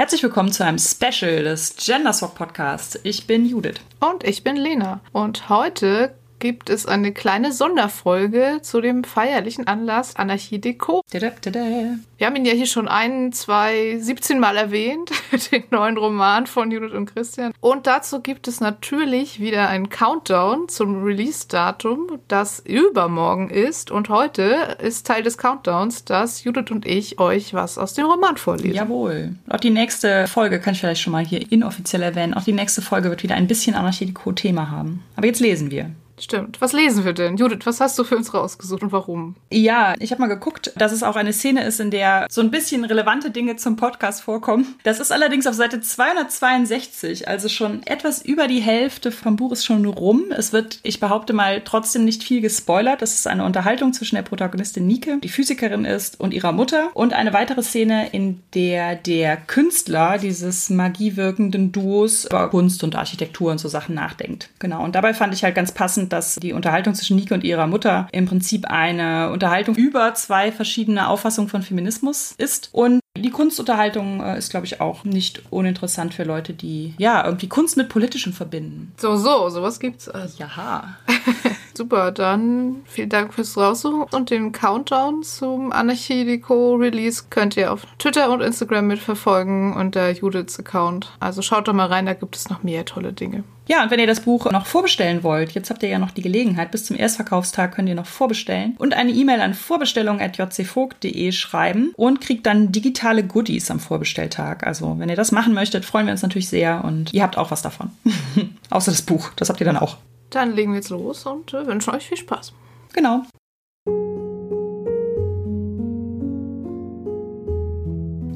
Herzlich 0.00 0.22
willkommen 0.22 0.50
zu 0.50 0.64
einem 0.64 0.78
Special 0.78 1.44
des 1.44 1.76
Genderswap 1.76 2.34
Podcasts. 2.34 2.98
Ich 3.02 3.26
bin 3.26 3.44
Judith. 3.44 3.74
Und 4.00 4.24
ich 4.24 4.42
bin 4.42 4.56
Lena. 4.56 5.02
Und 5.12 5.50
heute 5.50 6.14
gibt 6.40 6.70
es 6.70 6.86
eine 6.86 7.12
kleine 7.12 7.52
Sonderfolge 7.52 8.58
zu 8.62 8.80
dem 8.80 9.04
feierlichen 9.04 9.66
Anlass 9.66 10.16
Anarchie 10.16 10.58
Deko. 10.58 11.04
Wir 11.12 12.26
haben 12.26 12.36
ihn 12.36 12.44
ja 12.44 12.52
hier 12.52 12.66
schon 12.66 12.88
ein, 12.88 13.32
zwei, 13.32 13.98
17 13.98 14.40
Mal 14.40 14.56
erwähnt, 14.56 15.10
den 15.52 15.64
neuen 15.70 15.96
Roman 15.96 16.46
von 16.46 16.70
Judith 16.70 16.92
und 16.92 17.06
Christian. 17.14 17.52
Und 17.60 17.86
dazu 17.86 18.20
gibt 18.20 18.48
es 18.48 18.60
natürlich 18.60 19.40
wieder 19.40 19.68
einen 19.68 19.88
Countdown 19.90 20.68
zum 20.68 21.04
Release-Datum, 21.04 22.18
das 22.28 22.60
übermorgen 22.60 23.50
ist. 23.50 23.90
Und 23.90 24.08
heute 24.08 24.76
ist 24.82 25.06
Teil 25.06 25.22
des 25.22 25.38
Countdowns, 25.38 26.04
dass 26.04 26.42
Judith 26.42 26.70
und 26.70 26.86
ich 26.86 27.18
euch 27.20 27.54
was 27.54 27.78
aus 27.78 27.94
dem 27.94 28.06
Roman 28.06 28.36
vorlesen. 28.36 28.74
Jawohl. 28.74 29.34
Auch 29.48 29.60
die 29.60 29.70
nächste 29.70 30.26
Folge 30.26 30.58
kann 30.58 30.74
ich 30.74 30.80
vielleicht 30.80 31.02
schon 31.02 31.12
mal 31.12 31.24
hier 31.24 31.52
inoffiziell 31.52 32.02
erwähnen. 32.02 32.34
Auch 32.34 32.44
die 32.44 32.52
nächste 32.52 32.82
Folge 32.82 33.10
wird 33.10 33.22
wieder 33.22 33.34
ein 33.34 33.46
bisschen 33.46 33.74
Anarchie 33.74 34.06
Deko-Thema 34.06 34.70
haben. 34.70 35.02
Aber 35.16 35.26
jetzt 35.26 35.40
lesen 35.40 35.70
wir. 35.70 35.90
Stimmt. 36.20 36.60
Was 36.60 36.72
lesen 36.72 37.04
wir 37.04 37.12
denn? 37.12 37.36
Judith, 37.36 37.60
was 37.64 37.80
hast 37.80 37.98
du 37.98 38.04
für 38.04 38.16
uns 38.16 38.32
rausgesucht 38.34 38.82
und 38.82 38.92
warum? 38.92 39.36
Ja, 39.50 39.94
ich 39.98 40.10
habe 40.12 40.20
mal 40.20 40.28
geguckt, 40.28 40.72
dass 40.76 40.92
es 40.92 41.02
auch 41.02 41.16
eine 41.16 41.32
Szene 41.32 41.64
ist, 41.64 41.80
in 41.80 41.90
der 41.90 42.26
so 42.30 42.40
ein 42.40 42.50
bisschen 42.50 42.84
relevante 42.84 43.30
Dinge 43.30 43.56
zum 43.56 43.76
Podcast 43.76 44.22
vorkommen. 44.22 44.76
Das 44.82 45.00
ist 45.00 45.12
allerdings 45.12 45.46
auf 45.46 45.54
Seite 45.54 45.80
262, 45.80 47.26
also 47.28 47.48
schon 47.48 47.82
etwas 47.86 48.22
über 48.22 48.46
die 48.46 48.60
Hälfte 48.60 49.10
vom 49.12 49.36
Buch 49.36 49.52
ist 49.52 49.64
schon 49.64 49.84
rum. 49.86 50.26
Es 50.30 50.52
wird, 50.52 50.80
ich 50.82 51.00
behaupte 51.00 51.32
mal, 51.32 51.62
trotzdem 51.64 52.04
nicht 52.04 52.22
viel 52.22 52.40
gespoilert. 52.40 53.02
Das 53.02 53.14
ist 53.14 53.26
eine 53.26 53.44
Unterhaltung 53.44 53.92
zwischen 53.92 54.16
der 54.16 54.22
Protagonistin 54.22 54.86
Nike, 54.86 55.20
die 55.22 55.28
Physikerin 55.28 55.84
ist, 55.84 56.20
und 56.20 56.34
ihrer 56.34 56.52
Mutter. 56.52 56.90
Und 56.94 57.12
eine 57.12 57.32
weitere 57.32 57.62
Szene, 57.62 58.10
in 58.10 58.42
der 58.54 58.94
der 58.94 59.36
Künstler 59.36 60.18
dieses 60.18 60.70
magiewirkenden 60.70 61.72
Duos 61.72 62.26
über 62.26 62.48
Kunst 62.50 62.84
und 62.84 62.96
Architektur 62.96 63.50
und 63.50 63.58
so 63.58 63.68
Sachen 63.68 63.94
nachdenkt. 63.94 64.50
Genau. 64.58 64.84
Und 64.84 64.94
dabei 64.94 65.14
fand 65.14 65.34
ich 65.34 65.44
halt 65.44 65.54
ganz 65.54 65.72
passend, 65.72 66.09
dass 66.12 66.36
die 66.36 66.52
Unterhaltung 66.52 66.94
zwischen 66.94 67.16
Nike 67.16 67.32
und 67.32 67.44
ihrer 67.44 67.66
Mutter 67.66 68.08
im 68.12 68.26
Prinzip 68.26 68.66
eine 68.66 69.30
Unterhaltung 69.30 69.74
über 69.74 70.14
zwei 70.14 70.52
verschiedene 70.52 71.08
Auffassungen 71.08 71.48
von 71.48 71.62
Feminismus 71.62 72.34
ist. 72.38 72.70
Und 72.72 73.00
die 73.16 73.30
Kunstunterhaltung 73.30 74.22
äh, 74.22 74.38
ist, 74.38 74.50
glaube 74.50 74.66
ich, 74.66 74.80
auch 74.80 75.04
nicht 75.04 75.42
uninteressant 75.50 76.14
für 76.14 76.24
Leute, 76.24 76.52
die 76.52 76.94
ja 76.98 77.24
irgendwie 77.24 77.48
Kunst 77.48 77.76
mit 77.76 77.88
Politischem 77.88 78.32
verbinden. 78.32 78.92
So, 78.98 79.16
so, 79.16 79.48
sowas 79.48 79.80
gibt's. 79.80 80.08
Also. 80.08 80.38
Ja. 80.38 80.96
Super, 81.74 82.12
dann 82.12 82.82
vielen 82.84 83.08
Dank 83.08 83.32
fürs 83.34 83.56
Raussuchen 83.56 84.02
und 84.02 84.30
den 84.30 84.52
Countdown 84.52 85.22
zum 85.22 85.72
Anarchie 85.72 86.24
Deco 86.24 86.74
Release 86.74 87.24
könnt 87.30 87.56
ihr 87.56 87.72
auf 87.72 87.86
Twitter 87.98 88.30
und 88.30 88.42
Instagram 88.42 88.86
mitverfolgen 88.86 89.74
unter 89.74 90.10
Judiths 90.10 90.58
Account. 90.58 91.10
Also 91.20 91.42
schaut 91.42 91.68
doch 91.68 91.72
mal 91.72 91.86
rein, 91.86 92.06
da 92.06 92.14
gibt 92.14 92.36
es 92.36 92.48
noch 92.50 92.62
mehr 92.62 92.84
tolle 92.84 93.12
Dinge. 93.12 93.44
Ja, 93.70 93.84
und 93.84 93.92
wenn 93.92 94.00
ihr 94.00 94.08
das 94.08 94.18
Buch 94.18 94.50
noch 94.50 94.66
vorbestellen 94.66 95.22
wollt, 95.22 95.52
jetzt 95.52 95.70
habt 95.70 95.84
ihr 95.84 95.88
ja 95.88 96.00
noch 96.00 96.10
die 96.10 96.22
Gelegenheit, 96.22 96.72
bis 96.72 96.86
zum 96.86 96.96
Erstverkaufstag 96.96 97.72
könnt 97.72 97.88
ihr 97.88 97.94
noch 97.94 98.06
vorbestellen 98.06 98.74
und 98.78 98.94
eine 98.94 99.12
E-Mail 99.12 99.40
an 99.40 99.54
vorbestellung.jcvogt.de 99.54 101.30
schreiben 101.30 101.92
und 101.94 102.20
kriegt 102.20 102.46
dann 102.46 102.72
digitale 102.72 103.22
Goodies 103.22 103.70
am 103.70 103.78
Vorbestelltag. 103.78 104.66
Also, 104.66 104.98
wenn 104.98 105.08
ihr 105.08 105.14
das 105.14 105.30
machen 105.30 105.54
möchtet, 105.54 105.84
freuen 105.84 106.06
wir 106.06 106.10
uns 106.10 106.22
natürlich 106.22 106.48
sehr 106.48 106.82
und 106.82 107.14
ihr 107.14 107.22
habt 107.22 107.38
auch 107.38 107.52
was 107.52 107.62
davon. 107.62 107.92
Außer 108.70 108.90
das 108.90 109.02
Buch, 109.02 109.30
das 109.36 109.50
habt 109.50 109.60
ihr 109.60 109.66
dann 109.66 109.76
auch. 109.76 109.98
Dann 110.30 110.56
legen 110.56 110.72
wir 110.72 110.78
jetzt 110.78 110.90
los 110.90 111.24
und 111.24 111.54
äh, 111.54 111.64
wünschen 111.64 111.94
euch 111.94 112.08
viel 112.08 112.18
Spaß. 112.18 112.52
Genau. 112.92 113.22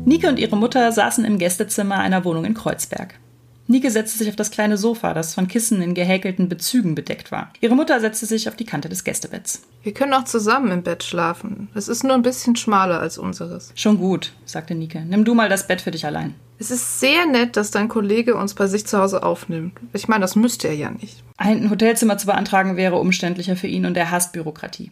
Nike 0.04 0.28
und 0.28 0.38
ihre 0.38 0.56
Mutter 0.56 0.92
saßen 0.92 1.24
im 1.24 1.38
Gästezimmer 1.38 1.96
einer 1.96 2.24
Wohnung 2.24 2.44
in 2.44 2.54
Kreuzberg. 2.54 3.18
Nike 3.66 3.90
setzte 3.90 4.18
sich 4.18 4.28
auf 4.28 4.36
das 4.36 4.50
kleine 4.50 4.76
Sofa, 4.76 5.14
das 5.14 5.34
von 5.34 5.48
Kissen 5.48 5.80
in 5.80 5.94
gehäkelten 5.94 6.48
Bezügen 6.48 6.94
bedeckt 6.94 7.32
war. 7.32 7.50
Ihre 7.60 7.74
Mutter 7.74 7.98
setzte 7.98 8.26
sich 8.26 8.48
auf 8.48 8.56
die 8.56 8.66
Kante 8.66 8.90
des 8.90 9.04
Gästebetts. 9.04 9.62
Wir 9.82 9.94
können 9.94 10.12
auch 10.12 10.24
zusammen 10.24 10.70
im 10.70 10.82
Bett 10.82 11.02
schlafen. 11.02 11.68
Es 11.74 11.88
ist 11.88 12.04
nur 12.04 12.12
ein 12.12 12.22
bisschen 12.22 12.56
schmaler 12.56 13.00
als 13.00 13.16
unseres. 13.16 13.72
Schon 13.74 13.98
gut, 13.98 14.32
sagte 14.44 14.74
Nike. 14.74 15.00
Nimm 15.06 15.24
du 15.24 15.34
mal 15.34 15.48
das 15.48 15.66
Bett 15.66 15.80
für 15.80 15.90
dich 15.90 16.04
allein. 16.04 16.34
Es 16.58 16.70
ist 16.70 17.00
sehr 17.00 17.26
nett, 17.26 17.56
dass 17.56 17.70
dein 17.70 17.88
Kollege 17.88 18.36
uns 18.36 18.54
bei 18.54 18.66
sich 18.66 18.86
zu 18.86 18.98
Hause 18.98 19.22
aufnimmt. 19.22 19.72
Ich 19.92 20.08
meine, 20.08 20.22
das 20.22 20.36
müsste 20.36 20.68
er 20.68 20.74
ja 20.74 20.90
nicht. 20.90 21.24
Ein 21.36 21.70
Hotelzimmer 21.70 22.18
zu 22.18 22.26
beantragen 22.26 22.76
wäre 22.76 22.96
umständlicher 22.96 23.56
für 23.56 23.66
ihn 23.66 23.86
und 23.86 23.96
er 23.96 24.10
hasst 24.10 24.32
Bürokratie. 24.32 24.90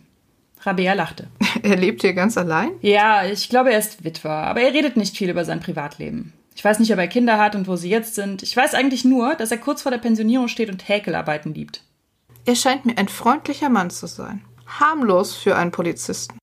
Rabea 0.61 0.95
lachte. 0.95 1.27
Er 1.63 1.77
lebt 1.77 2.01
hier 2.03 2.15
ganz 2.15 2.37
allein? 2.37 2.71
Ja, 2.81 3.25
ich 3.25 3.49
glaube, 3.49 3.71
er 3.71 3.79
ist 3.79 4.03
Witwer, 4.05 4.31
aber 4.31 4.63
er 4.63 4.73
redet 4.73 4.97
nicht 4.97 5.17
viel 5.17 5.31
über 5.31 5.45
sein 5.45 5.61
Privatleben. 5.61 6.33
Ich 6.55 6.65
weiß 6.65 6.79
nicht, 6.79 6.93
ob 6.93 6.99
er 6.99 7.09
Kinder 7.09 7.39
hat 7.39 7.55
und 7.55 7.67
wo 7.67 7.77
sie 7.77 7.91
jetzt 7.91 8.15
sind. 8.15 8.43
Ich 8.43 8.57
weiß 8.57 8.75
eigentlich 8.75 9.05
nur, 9.05 9.35
dass 9.35 9.51
er 9.51 9.59
kurz 9.59 9.83
vor 9.83 9.91
der 9.91 9.99
Pensionierung 9.99 10.49
steht 10.49 10.71
und 10.71 10.89
Häkelarbeiten 10.89 11.55
liebt. 11.55 11.83
Er 12.45 12.57
scheint 12.57 12.85
mir 12.85 12.99
ein 12.99 13.09
freundlicher 13.09 13.69
Mann 13.69 13.91
zu 13.91 14.07
sein. 14.07 14.45
Harmlos 14.67 15.35
für 15.35 15.57
einen 15.57 15.71
Polizisten. 15.71 16.39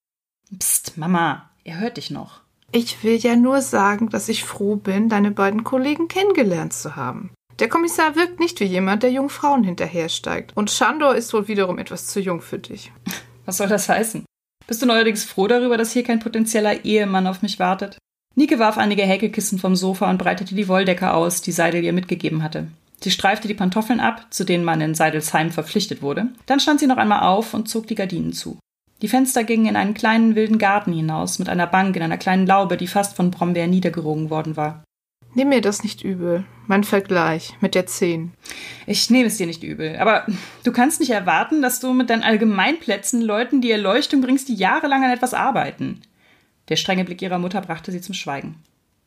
Psst, 0.57 0.97
Mama, 0.97 1.49
er 1.63 1.79
hört 1.79 1.97
dich 1.97 2.09
noch. 2.09 2.41
Ich 2.71 3.03
will 3.03 3.15
ja 3.15 3.35
nur 3.35 3.61
sagen, 3.61 4.09
dass 4.09 4.29
ich 4.29 4.43
froh 4.43 4.75
bin, 4.75 5.09
deine 5.09 5.31
beiden 5.31 5.63
Kollegen 5.63 6.07
kennengelernt 6.07 6.73
zu 6.73 6.95
haben. 6.95 7.31
Der 7.59 7.67
Kommissar 7.67 8.15
wirkt 8.15 8.39
nicht 8.39 8.59
wie 8.59 8.65
jemand, 8.65 9.03
der 9.03 9.11
jungen 9.11 9.29
Frauen 9.29 9.63
hinterhersteigt. 9.63 10.55
Und 10.55 10.71
Shandor 10.71 11.15
ist 11.15 11.33
wohl 11.33 11.47
wiederum 11.47 11.77
etwas 11.77 12.07
zu 12.07 12.19
jung 12.19 12.41
für 12.41 12.59
dich. 12.59 12.91
Was 13.45 13.57
soll 13.57 13.67
das 13.67 13.89
heißen? 13.89 14.23
Bist 14.67 14.81
du 14.81 14.85
neuerdings 14.85 15.25
froh 15.25 15.47
darüber, 15.47 15.77
dass 15.77 15.91
hier 15.91 16.03
kein 16.03 16.19
potenzieller 16.19 16.85
Ehemann 16.85 17.27
auf 17.27 17.41
mich 17.41 17.59
wartet? 17.59 17.97
Nike 18.35 18.59
warf 18.59 18.77
einige 18.77 19.03
Häkelkissen 19.03 19.59
vom 19.59 19.75
Sofa 19.75 20.09
und 20.09 20.17
breitete 20.17 20.55
die 20.55 20.67
Wolldecke 20.67 21.13
aus, 21.13 21.41
die 21.41 21.51
Seidel 21.51 21.83
ihr 21.83 21.93
mitgegeben 21.93 22.43
hatte. 22.43 22.67
Sie 23.01 23.11
streifte 23.11 23.47
die 23.47 23.53
Pantoffeln 23.53 23.99
ab, 23.99 24.27
zu 24.29 24.43
denen 24.43 24.63
man 24.63 24.81
in 24.81 24.95
Seidelsheim 24.95 25.51
verpflichtet 25.51 26.01
wurde. 26.01 26.27
Dann 26.45 26.59
stand 26.59 26.79
sie 26.79 26.87
noch 26.87 26.97
einmal 26.97 27.21
auf 27.21 27.53
und 27.53 27.69
zog 27.69 27.87
die 27.87 27.95
Gardinen 27.95 28.33
zu. 28.33 28.59
Die 29.01 29.07
Fenster 29.07 29.45
gingen 29.45 29.67
in 29.67 29.75
einen 29.77 29.93
kleinen 29.93 30.35
wilden 30.35 30.57
Garten 30.57 30.91
hinaus 30.91 31.39
mit 31.39 31.47
einer 31.47 31.67
Bank 31.67 31.95
in 31.95 32.01
einer 32.01 32.17
kleinen 32.17 32.45
Laube, 32.45 32.75
die 32.75 32.87
fast 32.87 33.15
von 33.15 33.31
Brombeer 33.31 33.67
niedergerogen 33.67 34.29
worden 34.29 34.57
war. 34.57 34.83
Nimm 35.35 35.49
mir 35.49 35.61
das 35.61 35.83
nicht 35.83 36.03
übel. 36.03 36.43
Mein 36.67 36.83
Vergleich 36.83 37.53
mit 37.61 37.75
der 37.75 37.85
Zehn. 37.85 38.33
Ich 38.87 39.09
nehme 39.09 39.27
es 39.27 39.37
dir 39.37 39.47
nicht 39.47 39.63
übel. 39.63 39.97
Aber 39.99 40.25
du 40.63 40.71
kannst 40.71 40.99
nicht 40.99 41.11
erwarten, 41.11 41.61
dass 41.61 41.79
du 41.79 41.93
mit 41.93 42.09
deinen 42.09 42.23
Allgemeinplätzen 42.23 43.21
Leuten 43.21 43.61
die 43.61 43.71
Erleuchtung 43.71 44.21
bringst, 44.21 44.49
die 44.49 44.55
jahrelang 44.55 45.03
an 45.03 45.11
etwas 45.11 45.33
arbeiten. 45.33 46.01
Der 46.69 46.75
strenge 46.75 47.03
Blick 47.03 47.21
ihrer 47.21 47.39
Mutter 47.39 47.61
brachte 47.61 47.91
sie 47.91 48.01
zum 48.01 48.13
Schweigen. 48.13 48.55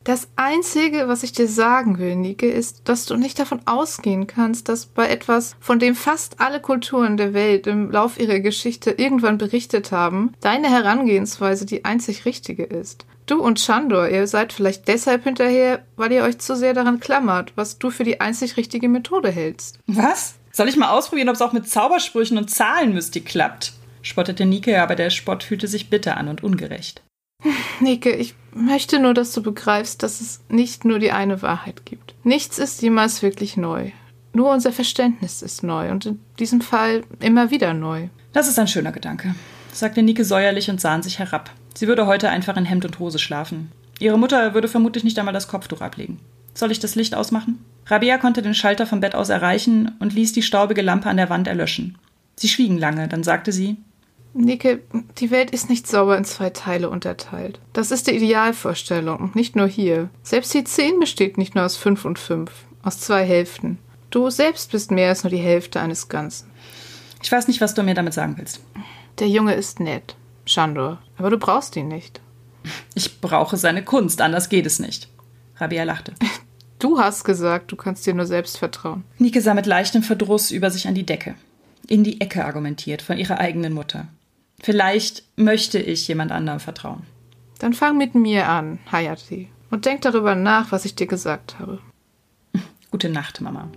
Das 0.03 0.27
Einzige, 0.35 1.07
was 1.07 1.23
ich 1.23 1.31
dir 1.31 1.47
sagen 1.47 1.97
will, 1.97 2.17
Nike, 2.17 2.47
ist, 2.47 2.81
dass 2.89 3.05
du 3.05 3.15
nicht 3.15 3.39
davon 3.39 3.61
ausgehen 3.65 4.27
kannst, 4.27 4.67
dass 4.67 4.85
bei 4.85 5.07
etwas, 5.07 5.55
von 5.61 5.79
dem 5.79 5.95
fast 5.95 6.41
alle 6.41 6.59
Kulturen 6.59 7.15
der 7.15 7.33
Welt 7.33 7.67
im 7.67 7.89
Lauf 7.89 8.19
ihrer 8.19 8.41
Geschichte 8.41 8.91
irgendwann 8.91 9.37
berichtet 9.37 9.93
haben, 9.93 10.33
deine 10.41 10.69
Herangehensweise 10.69 11.65
die 11.65 11.85
einzig 11.85 12.25
richtige 12.25 12.65
ist. 12.65 13.05
Du 13.27 13.41
und 13.41 13.61
Chandor, 13.61 14.09
ihr 14.09 14.27
seid 14.27 14.51
vielleicht 14.51 14.89
deshalb 14.89 15.23
hinterher, 15.23 15.85
weil 15.95 16.11
ihr 16.11 16.23
euch 16.23 16.37
zu 16.39 16.57
sehr 16.57 16.73
daran 16.73 16.99
klammert, 16.99 17.53
was 17.55 17.79
du 17.79 17.89
für 17.89 18.03
die 18.03 18.19
einzig 18.19 18.57
richtige 18.57 18.89
Methode 18.89 19.31
hältst. 19.31 19.79
Was? 19.87 20.35
Soll 20.51 20.67
ich 20.67 20.75
mal 20.75 20.89
ausprobieren, 20.89 21.29
ob 21.29 21.35
es 21.35 21.41
auch 21.41 21.53
mit 21.53 21.69
Zaubersprüchen 21.69 22.37
und 22.37 22.51
Zahlenmystik 22.51 23.25
klappt? 23.25 23.71
spottete 24.01 24.45
Nike, 24.45 24.75
aber 24.75 24.95
der 24.95 25.09
Spott 25.09 25.43
fühlte 25.43 25.67
sich 25.69 25.89
bitter 25.89 26.17
an 26.17 26.27
und 26.27 26.43
ungerecht. 26.43 27.01
Nike, 27.79 28.11
ich 28.11 28.35
möchte 28.53 28.99
nur, 28.99 29.13
dass 29.13 29.33
du 29.33 29.41
begreifst, 29.41 30.03
dass 30.03 30.21
es 30.21 30.41
nicht 30.49 30.85
nur 30.85 30.99
die 30.99 31.11
eine 31.11 31.41
Wahrheit 31.41 31.85
gibt. 31.85 32.15
Nichts 32.23 32.59
ist 32.59 32.81
jemals 32.81 33.21
wirklich 33.21 33.57
neu. 33.57 33.91
Nur 34.33 34.51
unser 34.51 34.71
Verständnis 34.71 35.41
ist 35.41 35.63
neu 35.63 35.91
und 35.91 36.05
in 36.05 36.19
diesem 36.39 36.61
Fall 36.61 37.03
immer 37.19 37.51
wieder 37.51 37.73
neu. 37.73 38.07
Das 38.31 38.47
ist 38.47 38.57
ein 38.57 38.67
schöner 38.67 38.91
Gedanke, 38.91 39.35
sagte 39.71 40.01
Nike 40.01 40.23
säuerlich 40.23 40.69
und 40.69 40.81
sah 40.81 40.93
an 40.93 41.03
sich 41.03 41.19
herab. 41.19 41.51
Sie 41.75 41.87
würde 41.87 42.07
heute 42.07 42.29
einfach 42.29 42.57
in 42.57 42.65
Hemd 42.65 42.85
und 42.85 42.99
Hose 42.99 43.19
schlafen. 43.19 43.71
Ihre 43.99 44.17
Mutter 44.17 44.53
würde 44.53 44.67
vermutlich 44.67 45.03
nicht 45.03 45.19
einmal 45.19 45.33
das 45.33 45.47
Kopftuch 45.47 45.81
ablegen. 45.81 46.19
Soll 46.55 46.71
ich 46.71 46.79
das 46.79 46.95
Licht 46.95 47.15
ausmachen? 47.15 47.63
Rabea 47.87 48.17
konnte 48.17 48.41
den 48.41 48.55
Schalter 48.55 48.85
vom 48.87 48.99
Bett 48.99 49.15
aus 49.15 49.29
erreichen 49.29 49.91
und 49.99 50.13
ließ 50.13 50.33
die 50.33 50.41
staubige 50.41 50.81
Lampe 50.81 51.09
an 51.09 51.17
der 51.17 51.29
Wand 51.29 51.47
erlöschen. 51.47 51.97
Sie 52.35 52.47
schwiegen 52.47 52.77
lange, 52.77 53.07
dann 53.07 53.23
sagte 53.23 53.51
sie 53.51 53.77
Nike, 54.33 54.79
die 55.19 55.29
Welt 55.29 55.51
ist 55.51 55.69
nicht 55.69 55.87
sauber 55.87 56.17
in 56.17 56.25
zwei 56.25 56.49
Teile 56.49 56.89
unterteilt. 56.89 57.59
Das 57.71 57.91
ist 57.91 58.07
die 58.07 58.15
Idealvorstellung, 58.15 59.31
nicht 59.35 59.55
nur 59.55 59.67
hier. 59.67 60.09
Selbst 60.23 60.53
die 60.53 60.63
Zehn 60.63 60.99
besteht 60.99 61.37
nicht 61.37 61.53
nur 61.53 61.65
aus 61.65 61.77
fünf 61.77 62.03
und 62.03 62.17
fünf, 62.17 62.51
aus 62.81 62.99
zwei 62.99 63.23
Hälften. 63.23 63.77
Du 64.09 64.29
selbst 64.29 64.71
bist 64.71 64.89
mehr 64.89 65.09
als 65.09 65.23
nur 65.23 65.29
die 65.29 65.37
Hälfte 65.37 65.79
eines 65.79 66.09
Ganzen. 66.09 66.49
Ich 67.21 67.31
weiß 67.31 67.47
nicht, 67.47 67.61
was 67.61 67.75
du 67.75 67.83
mir 67.83 67.93
damit 67.93 68.13
sagen 68.13 68.35
willst. 68.37 68.59
Der 69.19 69.29
Junge 69.29 69.53
ist 69.53 69.79
nett, 69.79 70.15
Shandor, 70.45 70.99
aber 71.17 71.29
du 71.29 71.37
brauchst 71.37 71.75
ihn 71.75 71.87
nicht. 71.87 72.19
Ich 72.95 73.21
brauche 73.21 73.57
seine 73.57 73.83
Kunst, 73.83 74.19
anders 74.19 74.49
geht 74.49 74.65
es 74.65 74.79
nicht. 74.79 75.09
Rabia 75.57 75.83
lachte. 75.83 76.13
Du 76.79 76.99
hast 76.99 77.23
gesagt, 77.23 77.71
du 77.71 77.77
kannst 77.77 78.05
dir 78.05 78.13
nur 78.13 78.25
selbst 78.25 78.57
vertrauen. 78.57 79.05
Nike 79.17 79.39
sah 79.39 79.53
mit 79.53 79.65
leichtem 79.65 80.03
Verdruss 80.03 80.51
über 80.51 80.69
sich 80.69 80.85
an 80.85 80.93
die 80.93 81.05
Decke. 81.05 81.35
In 81.87 82.03
die 82.03 82.19
Ecke 82.19 82.43
argumentiert 82.43 83.01
von 83.01 83.17
ihrer 83.17 83.39
eigenen 83.39 83.71
Mutter. 83.71 84.09
Vielleicht 84.61 85.23
möchte 85.35 85.79
ich 85.79 86.07
jemand 86.07 86.31
anderem 86.31 86.59
vertrauen. 86.59 87.03
Dann 87.59 87.73
fang 87.73 87.97
mit 87.97 88.15
mir 88.15 88.47
an, 88.47 88.79
Hayati. 88.91 89.49
und 89.71 89.85
denk 89.85 90.01
darüber 90.01 90.35
nach, 90.35 90.71
was 90.71 90.85
ich 90.85 90.95
dir 90.95 91.07
gesagt 91.07 91.59
habe. 91.59 91.79
Gute 92.91 93.09
Nacht, 93.09 93.41
Mama. 93.41 93.69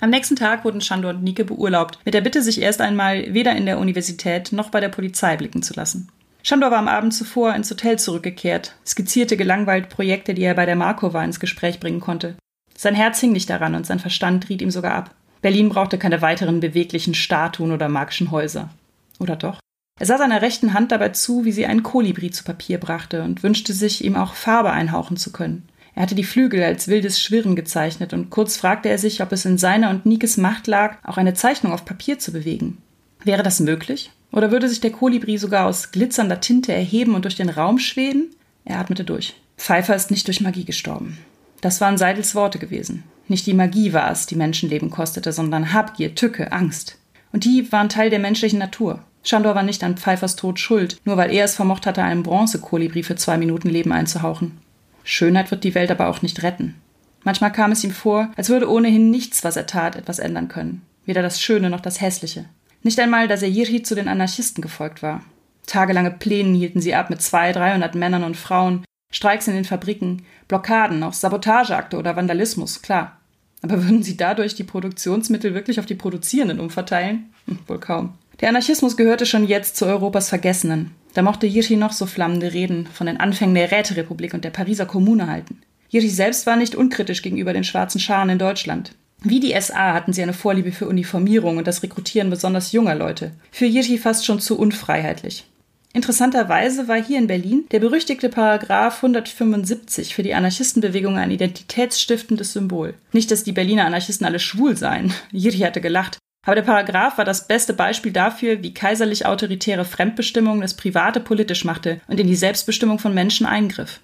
Am 0.00 0.10
nächsten 0.10 0.36
Tag 0.36 0.64
wurden 0.64 0.80
Chandor 0.80 1.10
und 1.10 1.24
Nike 1.24 1.42
beurlaubt, 1.44 1.98
mit 2.04 2.14
der 2.14 2.20
Bitte, 2.20 2.40
sich 2.40 2.60
erst 2.60 2.80
einmal 2.80 3.34
weder 3.34 3.56
in 3.56 3.66
der 3.66 3.78
Universität 3.78 4.52
noch 4.52 4.70
bei 4.70 4.80
der 4.80 4.88
Polizei 4.88 5.36
blicken 5.36 5.62
zu 5.62 5.74
lassen. 5.74 6.08
Chandor 6.48 6.70
war 6.70 6.78
am 6.78 6.88
Abend 6.88 7.12
zuvor 7.12 7.54
ins 7.54 7.70
Hotel 7.70 7.98
zurückgekehrt, 7.98 8.74
skizzierte 8.86 9.36
gelangweilt 9.36 9.90
Projekte, 9.90 10.32
die 10.32 10.44
er 10.44 10.54
bei 10.54 10.64
der 10.64 10.76
Markova 10.76 11.22
ins 11.22 11.40
Gespräch 11.40 11.78
bringen 11.78 12.00
konnte. 12.00 12.36
Sein 12.74 12.94
Herz 12.94 13.20
hing 13.20 13.32
nicht 13.32 13.50
daran 13.50 13.74
und 13.74 13.84
sein 13.84 13.98
Verstand 13.98 14.48
riet 14.48 14.62
ihm 14.62 14.70
sogar 14.70 14.94
ab. 14.94 15.14
Berlin 15.42 15.68
brauchte 15.68 15.98
keine 15.98 16.22
weiteren 16.22 16.60
beweglichen 16.60 17.12
Statuen 17.12 17.70
oder 17.70 17.90
magischen 17.90 18.30
Häuser. 18.30 18.70
Oder 19.18 19.36
doch? 19.36 19.60
Er 20.00 20.06
sah 20.06 20.16
seiner 20.16 20.40
rechten 20.40 20.72
Hand 20.72 20.90
dabei 20.90 21.10
zu, 21.10 21.44
wie 21.44 21.52
sie 21.52 21.66
einen 21.66 21.82
Kolibri 21.82 22.30
zu 22.30 22.44
Papier 22.44 22.80
brachte 22.80 23.24
und 23.24 23.42
wünschte 23.42 23.74
sich, 23.74 24.02
ihm 24.02 24.16
auch 24.16 24.32
Farbe 24.32 24.70
einhauchen 24.70 25.18
zu 25.18 25.32
können. 25.32 25.68
Er 25.94 26.00
hatte 26.04 26.14
die 26.14 26.24
Flügel 26.24 26.62
als 26.62 26.88
wildes 26.88 27.20
Schwirren 27.20 27.56
gezeichnet 27.56 28.14
und 28.14 28.30
kurz 28.30 28.56
fragte 28.56 28.88
er 28.88 28.96
sich, 28.96 29.20
ob 29.20 29.32
es 29.32 29.44
in 29.44 29.58
seiner 29.58 29.90
und 29.90 30.06
Nikes 30.06 30.38
Macht 30.38 30.66
lag, 30.66 30.96
auch 31.04 31.18
eine 31.18 31.34
Zeichnung 31.34 31.74
auf 31.74 31.84
Papier 31.84 32.18
zu 32.18 32.32
bewegen. 32.32 32.78
Wäre 33.22 33.42
das 33.42 33.60
möglich? 33.60 34.12
Oder 34.32 34.50
würde 34.50 34.68
sich 34.68 34.80
der 34.80 34.92
Kolibri 34.92 35.38
sogar 35.38 35.66
aus 35.66 35.90
glitzernder 35.90 36.40
Tinte 36.40 36.72
erheben 36.72 37.14
und 37.14 37.24
durch 37.24 37.36
den 37.36 37.48
Raum 37.48 37.78
schweben? 37.78 38.30
Er 38.64 38.78
atmete 38.78 39.04
durch. 39.04 39.34
Pfeiffer 39.56 39.96
ist 39.96 40.10
nicht 40.10 40.26
durch 40.26 40.40
Magie 40.40 40.64
gestorben. 40.64 41.18
Das 41.60 41.80
waren 41.80 41.98
Seidels 41.98 42.34
Worte 42.34 42.58
gewesen. 42.58 43.04
Nicht 43.26 43.46
die 43.46 43.54
Magie 43.54 43.92
war 43.92 44.10
es, 44.10 44.26
die 44.26 44.36
Menschenleben 44.36 44.90
kostete, 44.90 45.32
sondern 45.32 45.72
Habgier, 45.72 46.14
Tücke, 46.14 46.52
Angst. 46.52 46.98
Und 47.32 47.44
die 47.44 47.70
waren 47.72 47.88
Teil 47.88 48.10
der 48.10 48.20
menschlichen 48.20 48.58
Natur. 48.58 49.00
Chandor 49.22 49.54
war 49.54 49.62
nicht 49.62 49.82
an 49.84 49.96
Pfeiffers 49.96 50.36
Tod 50.36 50.58
schuld, 50.58 50.98
nur 51.04 51.16
weil 51.16 51.30
er 51.30 51.44
es 51.44 51.54
vermocht 51.54 51.86
hatte, 51.86 52.02
einem 52.02 52.22
Bronzekolibri 52.22 53.02
für 53.02 53.16
zwei 53.16 53.36
Minuten 53.36 53.68
Leben 53.68 53.92
einzuhauchen. 53.92 54.58
Schönheit 55.04 55.50
wird 55.50 55.64
die 55.64 55.74
Welt 55.74 55.90
aber 55.90 56.08
auch 56.08 56.22
nicht 56.22 56.42
retten. 56.42 56.76
Manchmal 57.24 57.52
kam 57.52 57.72
es 57.72 57.84
ihm 57.84 57.90
vor, 57.90 58.30
als 58.36 58.48
würde 58.48 58.70
ohnehin 58.70 59.10
nichts, 59.10 59.44
was 59.44 59.56
er 59.56 59.66
tat, 59.66 59.96
etwas 59.96 60.18
ändern 60.18 60.48
können. 60.48 60.82
Weder 61.04 61.22
das 61.22 61.42
Schöne 61.42 61.68
noch 61.68 61.80
das 61.80 62.00
Hässliche. 62.00 62.44
Nicht 62.82 62.98
einmal, 63.00 63.28
dass 63.28 63.42
er 63.42 63.48
Jirhi 63.48 63.82
zu 63.82 63.94
den 63.94 64.08
Anarchisten 64.08 64.62
gefolgt 64.62 65.02
war. 65.02 65.22
Tagelange 65.66 66.10
Plänen 66.10 66.54
hielten 66.54 66.80
sie 66.80 66.94
ab 66.94 67.10
mit 67.10 67.20
zwei, 67.20 67.52
dreihundert 67.52 67.94
Männern 67.94 68.24
und 68.24 68.36
Frauen, 68.36 68.84
Streiks 69.10 69.48
in 69.48 69.54
den 69.54 69.64
Fabriken, 69.64 70.22
Blockaden, 70.48 71.02
auch 71.02 71.12
Sabotageakte 71.12 71.96
oder 71.96 72.16
Vandalismus, 72.16 72.82
klar. 72.82 73.18
Aber 73.62 73.82
würden 73.84 74.02
sie 74.02 74.16
dadurch 74.16 74.54
die 74.54 74.64
Produktionsmittel 74.64 75.54
wirklich 75.54 75.80
auf 75.80 75.86
die 75.86 75.94
Produzierenden 75.94 76.60
umverteilen? 76.60 77.32
Hm, 77.46 77.58
wohl 77.66 77.80
kaum. 77.80 78.14
Der 78.40 78.48
Anarchismus 78.48 78.96
gehörte 78.96 79.26
schon 79.26 79.46
jetzt 79.46 79.76
zu 79.76 79.86
Europas 79.86 80.28
Vergessenen. 80.28 80.92
Da 81.14 81.22
mochte 81.22 81.46
Jirchi 81.46 81.76
noch 81.76 81.92
so 81.92 82.06
flammende 82.06 82.52
Reden 82.52 82.86
von 82.86 83.06
den 83.06 83.18
Anfängen 83.18 83.54
der 83.54 83.72
Räterepublik 83.72 84.34
und 84.34 84.44
der 84.44 84.50
Pariser 84.50 84.86
Kommune 84.86 85.26
halten. 85.26 85.60
Jirchi 85.88 86.10
selbst 86.10 86.46
war 86.46 86.56
nicht 86.56 86.76
unkritisch 86.76 87.22
gegenüber 87.22 87.52
den 87.52 87.64
schwarzen 87.64 87.98
Scharen 87.98 88.28
in 88.28 88.38
Deutschland. 88.38 88.92
Wie 89.22 89.40
die 89.40 89.54
SA 89.60 89.94
hatten 89.94 90.12
sie 90.12 90.22
eine 90.22 90.32
Vorliebe 90.32 90.70
für 90.70 90.86
Uniformierung 90.86 91.56
und 91.56 91.66
das 91.66 91.82
Rekrutieren 91.82 92.30
besonders 92.30 92.72
junger 92.72 92.94
Leute. 92.94 93.32
Für 93.50 93.66
Jirchi 93.66 93.98
fast 93.98 94.24
schon 94.24 94.40
zu 94.40 94.58
unfreiheitlich. 94.58 95.44
Interessanterweise 95.92 96.86
war 96.86 97.02
hier 97.02 97.18
in 97.18 97.26
Berlin 97.26 97.64
der 97.72 97.80
berüchtigte 97.80 98.28
Paragraph 98.28 98.96
175 98.96 100.14
für 100.14 100.22
die 100.22 100.34
Anarchistenbewegung 100.34 101.16
ein 101.16 101.30
identitätsstiftendes 101.30 102.52
Symbol. 102.52 102.94
Nicht, 103.12 103.30
dass 103.30 103.42
die 103.42 103.52
Berliner 103.52 103.86
Anarchisten 103.86 104.26
alle 104.26 104.38
schwul 104.38 104.76
seien. 104.76 105.12
Jirchi 105.32 105.60
hatte 105.60 105.80
gelacht. 105.80 106.18
Aber 106.46 106.54
der 106.54 106.62
Paragraph 106.62 107.18
war 107.18 107.24
das 107.24 107.48
beste 107.48 107.74
Beispiel 107.74 108.12
dafür, 108.12 108.62
wie 108.62 108.72
kaiserlich 108.72 109.26
autoritäre 109.26 109.84
Fremdbestimmung 109.84 110.60
das 110.60 110.74
Private 110.74 111.20
politisch 111.20 111.64
machte 111.64 112.00
und 112.06 112.20
in 112.20 112.26
die 112.26 112.36
Selbstbestimmung 112.36 112.98
von 112.98 113.12
Menschen 113.12 113.46
eingriff. 113.46 114.00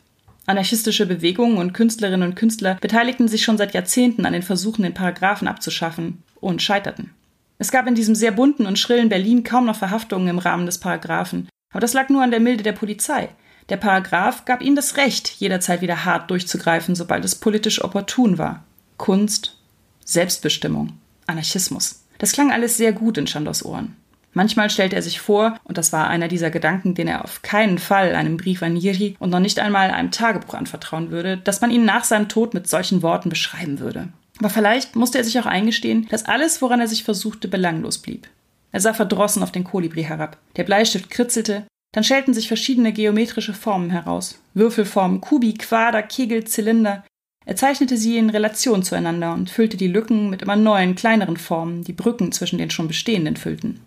Anarchistische 0.47 1.07
Bewegungen 1.07 1.59
und 1.59 1.73
Künstlerinnen 1.73 2.29
und 2.29 2.35
Künstler 2.35 2.77
beteiligten 2.81 3.29
sich 3.29 3.43
schon 3.43 3.57
seit 3.57 3.73
Jahrzehnten 3.73 4.27
an 4.27 4.35
den 4.35 4.43
Versuchen, 4.43 4.83
den 4.83 4.95
Paragraphen 4.95 5.49
abzuschaffen 5.49 6.23
und 6.41 6.61
scheiterten. 6.61 7.11
Es 7.59 7.71
gab 7.71 7.87
in 7.87 7.95
diesem 7.95 8.15
sehr 8.15 8.33
bunten 8.33 8.67
und 8.67 8.79
schrillen 8.79 9.09
Berlin 9.09 9.43
kaum 9.43 9.65
noch 9.65 9.77
Verhaftungen 9.77 10.29
im 10.29 10.39
Rahmen 10.39 10.67
des 10.67 10.79
Paragraphen, 10.79 11.49
aber 11.71 11.81
das 11.81 11.95
lag 11.95 12.09
nur 12.09 12.23
an 12.23 12.31
der 12.31 12.41
Milde 12.41 12.63
der 12.63 12.73
Polizei. 12.73 13.31
Der 13.71 13.79
Paragraph 13.79 14.45
gab 14.45 14.61
ihnen 14.61 14.77
das 14.77 14.99
Recht, 14.99 15.29
jederzeit 15.29 15.81
wieder 15.81 16.05
hart 16.05 16.31
durchzugreifen, 16.31 16.95
sobald 16.95 17.25
es 17.25 17.35
politisch 17.35 17.83
opportun 17.83 18.37
war. 18.37 18.65
Kunst, 18.99 19.57
Selbstbestimmung, 20.05 20.99
Anarchismus. 21.27 22.05
Das 22.19 22.33
klang 22.33 22.53
alles 22.53 22.77
sehr 22.77 22.93
gut 22.93 23.17
in 23.17 23.27
Chandos 23.27 23.65
Ohren. 23.65 23.97
Manchmal 24.35 24.69
stellte 24.69 24.97
er 24.97 25.03
sich 25.03 25.21
vor, 25.21 25.57
und 25.65 25.79
das 25.79 25.93
war 25.93 26.09
einer 26.09 26.29
dieser 26.29 26.51
Gedanken, 26.51 26.95
den 26.95 27.09
er 27.09 27.25
auf 27.25 27.43
keinen 27.43 27.79
Fall 27.79 28.15
einem 28.15 28.37
Brief 28.37 28.63
an 28.63 28.77
Yiri 28.77 29.17
und 29.21 29.31
noch 29.31 29.41
nicht 29.41 29.61
einmal 29.61 29.91
einem 29.91 30.11
Tagebuch 30.11 30.55
anvertrauen 30.55 31.11
würde, 31.11 31.39
dass 31.39 31.61
man 31.61 31.71
ihn 31.71 31.85
nach 31.85 32.05
seinem 32.05 32.29
Tod 32.29 32.53
mit 32.53 32.69
solchen 32.69 33.03
Worten 33.03 33.29
beschreiben 33.29 33.79
würde. 33.79 34.09
Aber 34.41 34.51
vielleicht 34.51 34.97
musste 34.97 35.19
er 35.19 35.25
sich 35.25 35.39
auch 35.39 35.47
eingestehen, 35.47 36.09
dass 36.11 36.25
alles, 36.25 36.61
woran 36.61 36.81
er 36.81 36.89
sich 36.89 37.05
versuchte, 37.05 37.47
belanglos 37.47 37.99
blieb. 37.99 38.29
Er 38.73 38.81
sah 38.81 38.93
verdrossen 38.93 39.45
auf 39.45 39.53
den 39.53 39.63
Kolibri 39.63 40.03
herab. 40.03 40.37
Der 40.57 40.65
Bleistift 40.65 41.09
kritzelte, 41.09 41.65
dann 41.93 42.03
schälten 42.03 42.35
sich 42.35 42.49
verschiedene 42.49 42.93
geometrische 42.93 43.55
Formen 43.55 43.91
heraus. 43.91 44.41
Würfelformen, 44.55 45.21
Kubi, 45.21 45.55
Quader, 45.55 46.03
Kegel, 46.03 46.43
Zylinder. 46.43 47.05
Er 47.47 47.55
zeichnete 47.55 47.97
sie 47.97 48.19
in 48.19 48.31
Relation 48.31 48.83
zueinander 48.83 49.33
und 49.33 49.49
füllte 49.49 49.77
die 49.77 49.87
Lücken 49.87 50.29
mit 50.29 50.43
immer 50.43 50.57
neuen, 50.57 50.97
kleineren 50.97 51.37
Formen, 51.37 51.85
die 51.85 51.93
Brücken 51.93 52.33
zwischen 52.33 52.59
den 52.59 52.71
schon 52.71 52.89
bestehenden 52.89 53.37
füllten. 53.37 53.81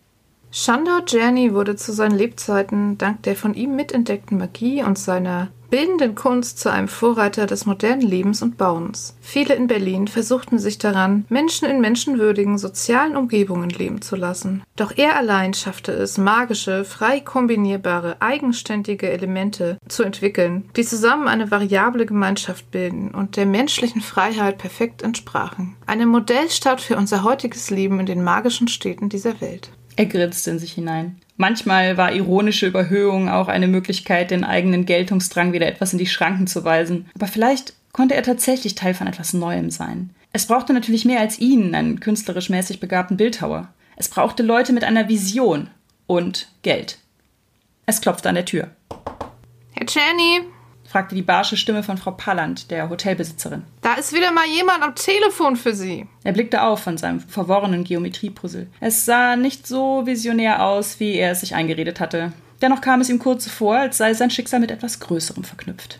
Chandor 0.51 1.03
Jani 1.07 1.53
wurde 1.53 1.75
zu 1.75 1.91
seinen 1.91 2.17
Lebzeiten 2.17 2.97
dank 2.97 3.23
der 3.23 3.35
von 3.35 3.53
ihm 3.53 3.75
mitentdeckten 3.75 4.37
Magie 4.37 4.81
und 4.81 4.97
seiner 4.97 5.49
bildenden 5.69 6.15
Kunst 6.15 6.59
zu 6.59 6.71
einem 6.71 6.87
Vorreiter 6.87 7.45
des 7.45 7.65
modernen 7.65 8.01
Lebens 8.01 8.41
und 8.41 8.57
Bauens. 8.57 9.15
Viele 9.19 9.53
in 9.55 9.67
Berlin 9.67 10.07
versuchten 10.07 10.59
sich 10.59 10.77
daran, 10.77 11.25
Menschen 11.29 11.67
in 11.67 11.81
menschenwürdigen 11.81 12.57
sozialen 12.57 13.17
Umgebungen 13.17 13.69
leben 13.69 14.01
zu 14.01 14.15
lassen. 14.15 14.63
Doch 14.75 14.93
er 14.95 15.17
allein 15.17 15.53
schaffte 15.53 15.91
es, 15.91 16.17
magische, 16.17 16.85
frei 16.85 17.19
kombinierbare, 17.19 18.21
eigenständige 18.21 19.09
Elemente 19.09 19.77
zu 19.87 20.03
entwickeln, 20.03 20.69
die 20.75 20.85
zusammen 20.85 21.27
eine 21.27 21.51
variable 21.51 22.05
Gemeinschaft 22.05 22.71
bilden 22.71 23.11
und 23.11 23.35
der 23.35 23.45
menschlichen 23.45 24.01
Freiheit 24.01 24.57
perfekt 24.57 25.01
entsprachen. 25.01 25.75
Eine 25.85 26.05
Modellstadt 26.05 26.81
für 26.81 26.95
unser 26.95 27.23
heutiges 27.23 27.69
Leben 27.69 27.99
in 27.99 28.05
den 28.05 28.23
magischen 28.23 28.67
Städten 28.67 29.09
dieser 29.09 29.41
Welt. 29.41 29.71
Er 29.97 30.05
grinste 30.05 30.51
in 30.51 30.59
sich 30.59 30.73
hinein. 30.73 31.17
Manchmal 31.37 31.97
war 31.97 32.13
ironische 32.13 32.67
Überhöhung 32.67 33.29
auch 33.29 33.47
eine 33.47 33.67
Möglichkeit, 33.67 34.29
den 34.29 34.43
eigenen 34.43 34.85
Geltungsdrang 34.85 35.53
wieder 35.53 35.65
etwas 35.65 35.91
in 35.91 35.99
die 35.99 36.05
Schranken 36.05 36.45
zu 36.45 36.63
weisen. 36.63 37.09
Aber 37.15 37.25
vielleicht 37.25 37.73
konnte 37.93 38.13
er 38.13 38.21
tatsächlich 38.21 38.75
Teil 38.75 38.93
von 38.93 39.07
etwas 39.07 39.33
Neuem 39.33 39.71
sein. 39.71 40.11
Es 40.33 40.45
brauchte 40.45 40.71
natürlich 40.73 41.03
mehr 41.03 41.19
als 41.19 41.39
ihn, 41.39 41.73
einen 41.73 41.99
künstlerisch 41.99 42.49
mäßig 42.49 42.79
begabten 42.79 43.17
Bildhauer. 43.17 43.69
Es 43.95 44.07
brauchte 44.07 44.43
Leute 44.43 44.71
mit 44.71 44.83
einer 44.83 45.09
Vision 45.09 45.69
und 46.05 46.47
Geld. 46.61 46.99
Es 47.87 47.99
klopfte 47.99 48.29
an 48.29 48.35
der 48.35 48.45
Tür. 48.45 48.69
Herr 49.71 49.87
Czerny, 49.87 50.41
fragte 50.87 51.15
die 51.15 51.21
barsche 51.21 51.57
Stimme 51.57 51.83
von 51.83 51.97
Frau 51.97 52.11
Palland, 52.11 52.71
der 52.71 52.89
Hotelbesitzerin. 52.89 53.63
Da 53.81 53.95
ist 53.95 54.13
wieder 54.13 54.31
mal 54.31 54.45
jemand 54.47 54.83
am 54.83 54.95
Telefon 54.95 55.55
für 55.55 55.73
Sie. 55.73 56.07
Er 56.23 56.33
blickte 56.33 56.63
auf 56.63 56.79
von 56.79 56.97
seinem 56.97 57.19
verworrenen 57.19 57.83
Geometriepuzzle. 57.83 58.67
Es 58.79 59.05
sah 59.05 59.35
nicht 59.35 59.67
so 59.67 60.05
visionär 60.05 60.63
aus, 60.63 60.99
wie 60.99 61.15
er 61.15 61.31
es 61.31 61.41
sich 61.41 61.55
eingeredet 61.55 61.99
hatte. 61.99 62.31
Dennoch 62.61 62.81
kam 62.81 63.01
es 63.01 63.09
ihm 63.09 63.19
kurz 63.19 63.47
vor, 63.47 63.75
als 63.75 63.97
sei 63.97 64.13
sein 64.13 64.31
Schicksal 64.31 64.59
mit 64.59 64.71
etwas 64.71 64.99
Größerem 64.99 65.43
verknüpft. 65.43 65.99